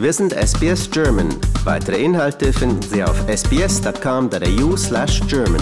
[0.00, 1.28] Wir sind SBS German.
[1.64, 5.60] Weitere Inhalte finden Sie auf sbs.com.au/german.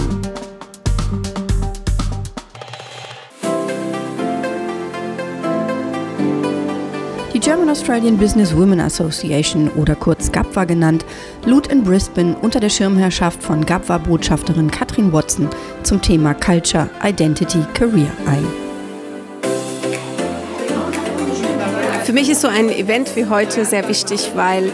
[7.33, 11.03] Die German Australian Business Women Association oder kurz GAPWA genannt,
[11.45, 15.49] lud in Brisbane unter der Schirmherrschaft von GAPWA-Botschafterin Katrin Watson
[15.83, 18.68] zum Thema Culture, Identity, Career ein.
[22.09, 24.71] Für mich ist so ein Event wie heute sehr wichtig, weil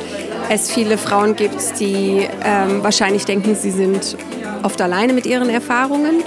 [0.50, 4.16] es viele Frauen gibt, die ähm, wahrscheinlich denken, sie sind
[4.64, 6.24] oft alleine mit ihren Erfahrungen.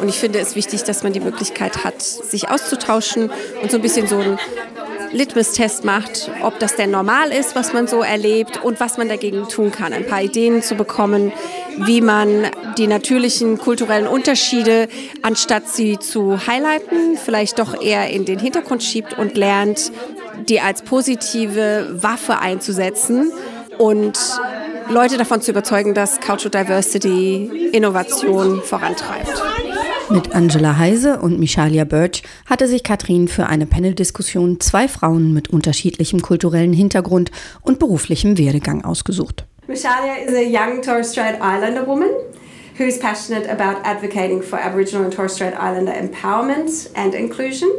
[0.00, 3.82] Und ich finde es wichtig, dass man die Möglichkeit hat, sich auszutauschen und so ein
[3.82, 4.38] bisschen so ein
[5.12, 9.48] Litmus-Test macht, ob das denn normal ist, was man so erlebt und was man dagegen
[9.48, 9.92] tun kann.
[9.92, 11.32] Ein paar Ideen zu bekommen,
[11.76, 12.46] wie man
[12.78, 14.88] die natürlichen kulturellen Unterschiede,
[15.22, 19.92] anstatt sie zu highlighten, vielleicht doch eher in den Hintergrund schiebt und lernt,
[20.48, 23.32] die als positive Waffe einzusetzen
[23.78, 24.18] und
[24.88, 29.42] Leute davon zu überzeugen, dass Cultural Diversity Innovation vorantreibt.
[30.10, 35.48] Mit Angela Heise und Michalia Birch hatte sich Katrin für eine Paneldiskussion zwei Frauen mit
[35.48, 37.30] unterschiedlichem kulturellen Hintergrund
[37.62, 39.46] und beruflichem Werdegang ausgesucht.
[39.68, 42.10] Michalia is a young Torres Strait Islander woman
[42.76, 47.70] who is passionate about advocating for Aboriginal and Torres Strait Islander empowerment and inclusion.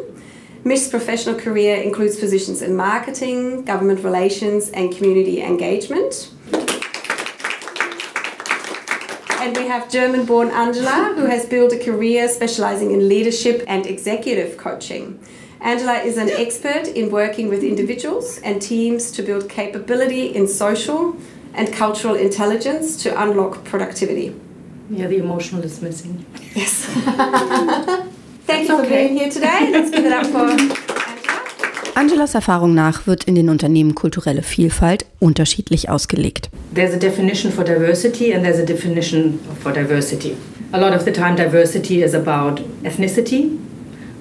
[0.65, 6.31] Mish's professional career includes positions in marketing, government relations, and community engagement.
[9.41, 13.85] And we have German born Angela, who has built a career specializing in leadership and
[13.85, 15.19] executive coaching.
[15.59, 21.17] Angela is an expert in working with individuals and teams to build capability in social
[21.53, 24.33] and cultural intelligence to unlock productivity.
[24.89, 26.25] Yeah, the emotional is missing.
[26.55, 28.09] Yes.
[28.75, 29.69] For being here today.
[29.71, 30.73] Let's give it up for Angela.
[31.93, 36.49] Angelas Erfahrung nach wird in den Unternehmen kulturelle Vielfalt unterschiedlich ausgelegt.
[36.73, 40.35] There's a definition for diversity and there's a definition for diversity.
[40.71, 43.51] A lot of the time, diversity is about ethnicity,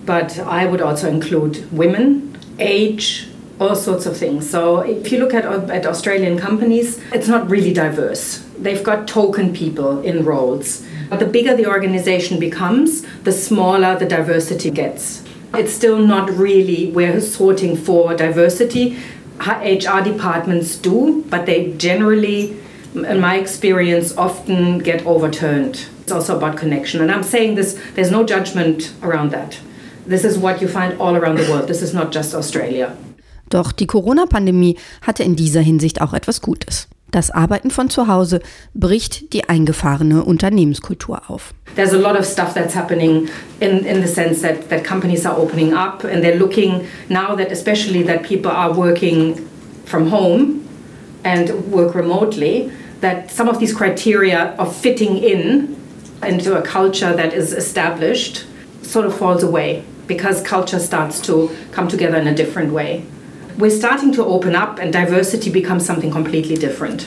[0.05, 3.29] but I would also include women, age,
[3.61, 4.49] all sorts of things.
[4.49, 8.39] So if you look at, uh, at Australian companies, it's not really diverse.
[8.59, 10.85] They've got token people in roles.
[11.11, 15.23] But the bigger the organization becomes, the smaller the diversity gets.
[15.55, 18.99] It's still not really, we're sorting for diversity.
[19.39, 22.57] HR departments do, but they generally,
[22.95, 25.87] in my experience, often get overturned.
[26.01, 27.03] It's also about connection.
[27.03, 29.61] And I'm saying this, there's no judgment around that.
[30.07, 31.69] This is what you find all around the world.
[31.69, 32.97] This is not just Australia.
[33.53, 36.89] Doch die Corona-Pandemie hatte in dieser Hinsicht auch etwas Gutes.
[37.11, 38.41] Das Arbeiten von zu Hause
[38.73, 41.53] bricht die eingefahrene Unternehmenskultur auf.
[41.77, 43.29] There's a lot of stuff that's happening
[43.61, 47.53] in, in the sense that, that companies are opening up and they're looking now that
[47.53, 49.47] especially that people are working
[49.85, 50.67] from home
[51.23, 55.77] and work remotely, that some of these criteria of fitting in
[56.23, 58.47] into a culture that is established
[58.81, 63.05] sort of falls away because culture starts to come together in a different way.
[63.59, 67.07] We're starting to open up and diversity becomes something completely different.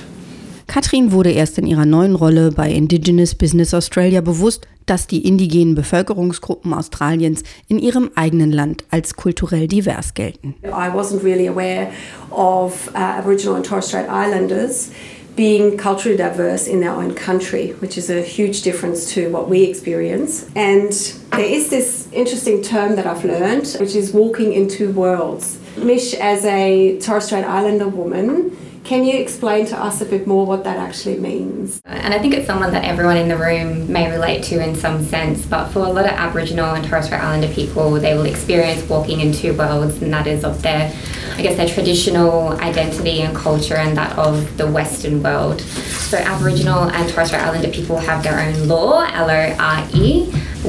[0.68, 5.76] Katrin wurde erst in ihrer neuen Rolle bei Indigenous Business Australia bewusst, dass die indigenen
[5.76, 10.56] Bevölkerungsgruppen Australiens in ihrem eigenen Land als kulturell divers gelten.
[10.64, 11.92] I wasn't really aware
[12.32, 14.92] of uh, Aboriginal and Torres Strait Islanders
[15.36, 19.64] being culturally diverse in their own country, which is a huge difference to what we
[19.64, 20.48] experience.
[20.56, 20.92] And
[21.32, 25.58] there is this interesting term that I've learned, which is walking in two worlds.
[25.78, 30.46] Mish, as a Torres Strait Islander woman, can you explain to us a bit more
[30.46, 31.82] what that actually means?
[31.86, 35.04] And I think it's someone that everyone in the room may relate to in some
[35.04, 38.88] sense, but for a lot of Aboriginal and Torres Strait Islander people, they will experience
[38.88, 40.94] walking in two worlds, and that is of their,
[41.34, 45.62] I guess, their traditional identity and culture and that of the Western world.
[45.62, 50.26] So Aboriginal and Torres Strait Islander people have their own law, L-O-R-E,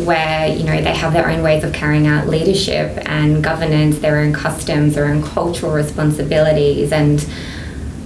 [0.07, 4.21] where, you know, they have their own ways of carrying out leadership and governance, their
[4.21, 7.29] own customs, their own cultural responsibilities, and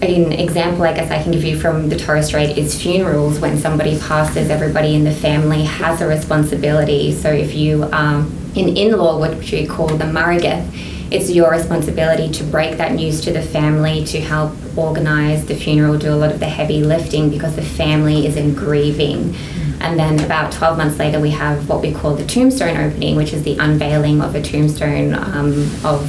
[0.03, 3.39] an example I guess I can give you from the Torres Strait is funerals.
[3.39, 7.13] When somebody passes, everybody in the family has a responsibility.
[7.13, 10.67] So if you um, an in-law, what we call the marigeth,
[11.11, 15.99] it's your responsibility to break that news to the family, to help organise the funeral,
[15.99, 19.35] do a lot of the heavy lifting because the family is in grieving.
[19.81, 23.33] And then about 12 months later, we have what we call the tombstone opening, which
[23.33, 25.53] is the unveiling of a tombstone um,
[25.85, 26.09] of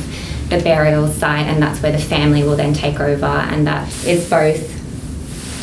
[0.51, 3.25] the burial site, and that's where the family will then take over.
[3.25, 4.59] And that is both,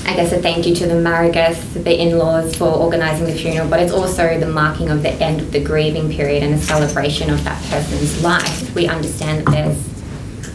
[0.06, 3.68] I guess, a thank you to the Marigeth, the in laws, for organising the funeral,
[3.68, 7.30] but it's also the marking of the end of the grieving period and a celebration
[7.30, 8.74] of that person's life.
[8.74, 9.86] We understand that there's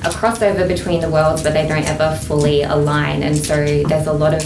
[0.04, 3.24] a crossover between the worlds, but they don't ever fully align.
[3.24, 4.44] And so there's a lot of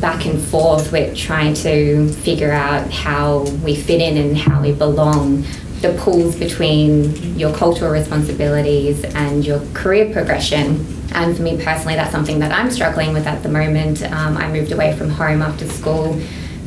[0.00, 4.72] back and forth with trying to figure out how we fit in and how we
[4.72, 5.44] belong.
[5.82, 10.86] The pulls between your cultural responsibilities and your career progression.
[11.14, 14.02] And for me personally, that's something that I'm struggling with at the moment.
[14.02, 16.18] Um, I moved away from home after school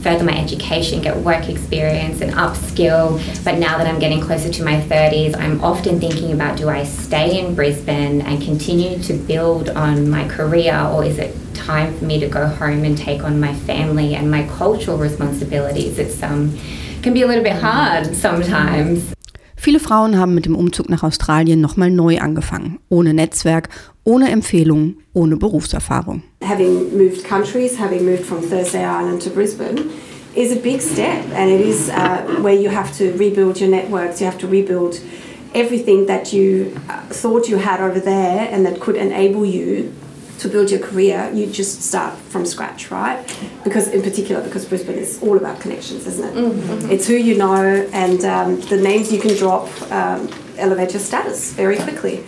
[0.06, 3.20] further my education, get work experience and upskill.
[3.44, 6.84] But now that I'm getting closer to my 30s, I'm often thinking about do I
[6.84, 12.06] stay in Brisbane and continue to build on my career or is it time for
[12.06, 15.98] me to go home and take on my family and my cultural responsibilities?
[15.98, 16.56] It's um
[17.06, 19.14] can be a little bit hard sometimes.
[19.56, 23.70] Viele Frauen haben mit dem Umzug nach Australien nochmal neu angefangen, ohne Netzwerk,
[24.04, 26.24] ohne Empfehlungen, ohne Berufserfahrung.
[26.44, 29.92] Having moved countries, having moved from Thursday Island to Brisbane,
[30.36, 34.20] is a big step, and it is uh, where you have to rebuild your networks.
[34.20, 35.00] You have to rebuild
[35.54, 39.94] everything that you uh, thought you had over there, and that could enable you
[40.40, 43.20] to build your career, you just start from scratch, right?
[43.64, 46.36] Because in particular, because Brisbane is all about connections, isn't it?
[46.36, 46.92] Mm-hmm.
[46.92, 51.54] It's who you know and um, the names you can drop um, elevate your status
[51.54, 52.24] very quickly.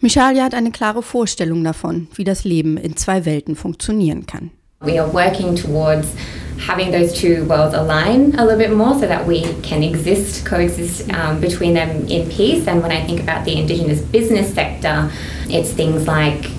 [0.00, 4.50] Michalia hat eine klare Vorstellung davon, wie das Leben in zwei Welten funktionieren kann.
[4.82, 6.14] We are working towards
[6.58, 11.10] having those two worlds align a little bit more so that we can exist, coexist
[11.12, 12.66] um, between them in peace.
[12.68, 15.10] And when I think about the Indigenous business sector,
[15.48, 16.50] it's things like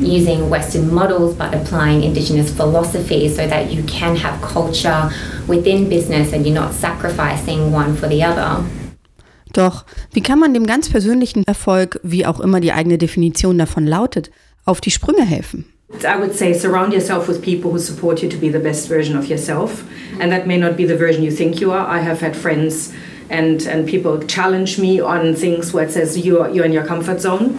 [0.00, 5.10] using Western models but applying Indigenous philosophy so that you can have culture
[5.46, 8.64] within business and you're not sacrificing one for the other.
[9.52, 13.86] Doch wie kann man dem ganz persönlichen Erfolg, wie auch immer die eigene Definition davon
[13.86, 14.30] lautet,
[14.64, 15.66] auf die Sprünge helfen?
[16.02, 19.16] I would say surround yourself with people who support you to be the best version
[19.16, 19.84] of yourself.
[20.18, 21.86] And that may not be the version you think you are.
[21.86, 22.92] I have had friends
[23.30, 27.20] and, and people challenge me on things where it says you're, you're in your comfort
[27.20, 27.58] zone.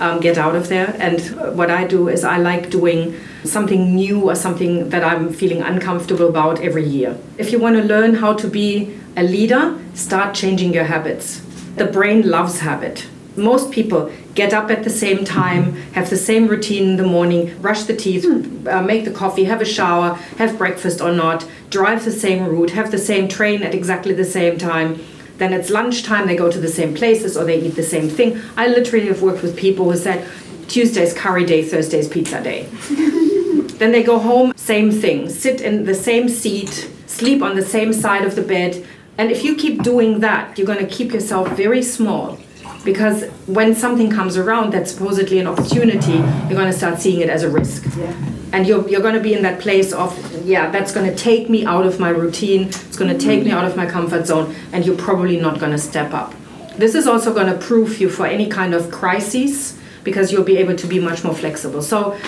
[0.00, 0.96] Um, get out of there.
[0.98, 1.20] And
[1.56, 3.14] what I do is I like doing
[3.44, 7.16] something new or something that I'm feeling uncomfortable about every year.
[7.38, 11.40] If you want to learn how to be a leader, start changing your habits.
[11.76, 13.06] The brain loves habit.
[13.36, 17.56] Most people get up at the same time, have the same routine in the morning,
[17.60, 18.26] brush the teeth,
[18.66, 22.70] uh, make the coffee, have a shower, have breakfast or not, drive the same route,
[22.70, 24.98] have the same train at exactly the same time
[25.40, 28.38] then it's lunchtime, they go to the same places or they eat the same thing.
[28.58, 30.28] I literally have worked with people who said,
[30.68, 32.64] Tuesday's curry day, Thursday's pizza day.
[33.78, 37.94] then they go home, same thing, sit in the same seat, sleep on the same
[37.94, 38.86] side of the bed.
[39.16, 42.38] And if you keep doing that, you're going to keep yourself very small
[42.84, 47.30] because when something comes around that's supposedly an opportunity, you're going to start seeing it
[47.30, 47.86] as a risk.
[47.96, 48.14] Yeah.
[48.52, 51.48] And you're, you're going to be in that place of, yeah, that's going to take
[51.48, 54.54] me out of my routine, it's going to take me out of my comfort zone,
[54.72, 56.34] and you're probably not going to step up.
[56.76, 60.56] This is also going to proof you for any kind of crises because you'll be
[60.56, 61.82] able to be much more flexible.
[61.82, 62.18] So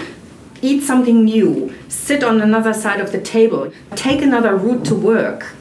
[0.61, 5.55] eat something new, sit on another side of the table, take another route to work.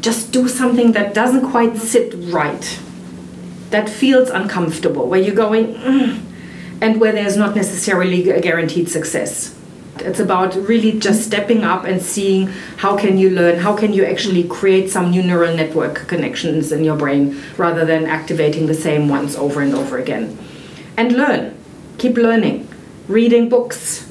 [0.00, 2.80] Just do something that doesn't quite sit right
[3.70, 6.22] that feels uncomfortable, where you're going, mm,
[6.80, 9.57] and where there's not necessarily a guaranteed success.
[10.02, 14.04] It's about really just stepping up and seeing how can you learn, how can you
[14.04, 19.08] actually create some new neural network connections in your brain rather than activating the same
[19.08, 20.38] ones over and over again.
[20.96, 21.56] And learn,
[21.98, 22.68] keep learning,
[23.08, 24.08] reading books,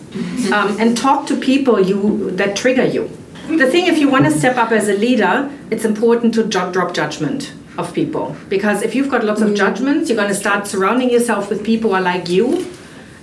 [0.51, 3.09] um, and talk to people you that trigger you.
[3.47, 6.93] The thing, if you want to step up as a leader, it's important to drop
[6.93, 8.35] judgment of people.
[8.49, 9.55] Because if you've got lots of mm.
[9.55, 12.65] judgments, you're going to start surrounding yourself with people who are like you.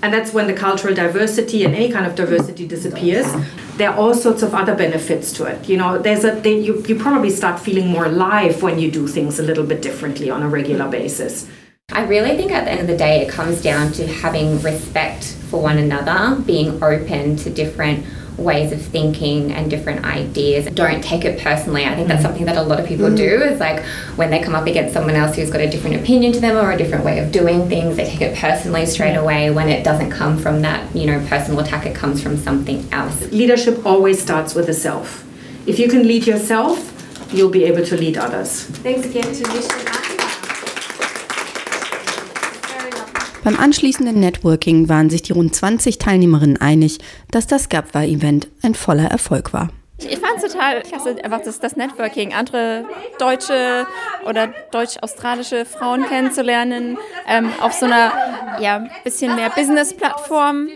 [0.04, 3.26] And that's when the cultural diversity and any kind of diversity disappears.
[3.78, 5.66] There are all sorts of other benefits to it.
[5.66, 9.08] You know, there's a they, you, you probably start feeling more alive when you do
[9.08, 11.48] things a little bit differently on a regular basis.
[11.90, 15.24] I really think at the end of the day, it comes down to having respect
[15.24, 18.04] for one another, being open to different
[18.36, 20.66] ways of thinking and different ideas.
[20.66, 21.84] Don't take it personally.
[21.84, 22.26] I think that's mm.
[22.26, 23.16] something that a lot of people mm.
[23.16, 23.84] do is like
[24.16, 26.72] when they come up against someone else who's got a different opinion to them or
[26.72, 30.10] a different way of doing things, they take it personally straight away when it doesn't
[30.10, 33.30] come from that, you know, personal attack, it comes from something else.
[33.30, 35.24] Leadership always starts with the self.
[35.66, 36.90] If you can lead yourself,
[37.32, 38.64] you'll be able to lead others.
[38.64, 40.03] Thanks again to Michelle.
[43.44, 46.98] Beim anschließenden Networking waren sich die rund 20 Teilnehmerinnen einig,
[47.30, 49.68] dass das GAPWA-Event ein voller Erfolg war.
[49.98, 52.86] Ich fand es total klasse, einfach das, das Networking, andere
[53.18, 53.86] deutsche
[54.26, 56.96] oder deutsch-australische Frauen kennenzulernen,
[57.28, 58.12] ähm, auf so einer
[58.60, 60.68] ja, bisschen mehr Business-Plattform.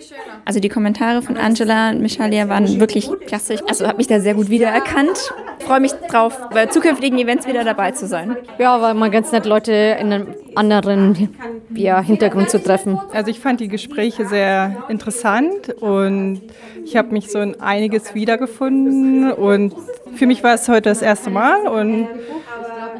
[0.45, 3.57] Also die Kommentare von Angela und Michalia waren wirklich klasse.
[3.67, 5.33] Also habe mich da sehr gut wiedererkannt.
[5.61, 8.37] Freue mich drauf, bei zukünftigen Events wieder dabei zu sein.
[8.59, 11.29] Ja, weil man ganz nett Leute in einem anderen
[11.75, 13.01] ja, Hintergrund zu treffen.
[13.13, 16.41] Also ich fand die Gespräche sehr interessant und
[16.85, 19.75] ich habe mich so in einiges wiedergefunden und
[20.15, 22.09] für mich war es heute das erste Mal und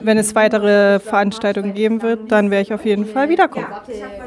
[0.01, 3.67] wenn es weitere Veranstaltungen geben wird, dann werde ich auf jeden Fall wiederkommen.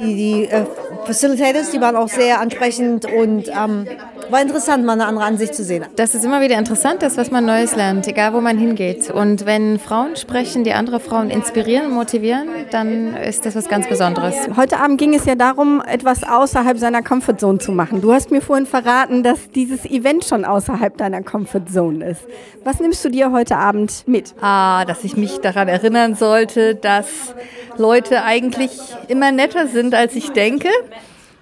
[0.01, 0.65] Die, die äh,
[1.05, 3.87] Facilitators, die waren auch sehr ansprechend und ähm,
[4.31, 5.85] war interessant, mal eine andere Ansicht zu sehen.
[5.95, 9.11] Das ist immer wieder interessant, das, was man Neues lernt, egal wo man hingeht.
[9.11, 13.87] Und wenn Frauen sprechen, die andere Frauen inspirieren und motivieren, dann ist das was ganz
[13.89, 14.35] Besonderes.
[14.55, 18.01] Heute Abend ging es ja darum, etwas außerhalb seiner Comfortzone zu machen.
[18.01, 22.21] Du hast mir vorhin verraten, dass dieses Event schon außerhalb deiner Comfortzone ist.
[22.63, 24.33] Was nimmst du dir heute Abend mit?
[24.41, 27.35] Ah, dass ich mich daran erinnern sollte, dass
[27.77, 28.71] Leute eigentlich
[29.07, 30.69] immer netter sind, als ich denke.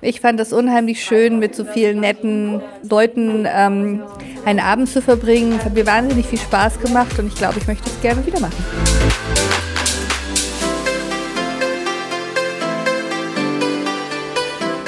[0.01, 4.01] Ich fand es unheimlich schön, mit so vielen netten Leuten ähm,
[4.45, 5.55] einen Abend zu verbringen.
[5.59, 8.39] Es hat mir wahnsinnig viel Spaß gemacht und ich glaube, ich möchte es gerne wieder
[8.39, 8.63] machen.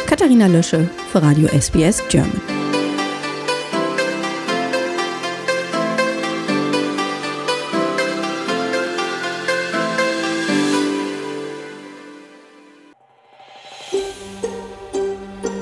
[0.08, 2.61] Katharina Lösche für Radio SBS German.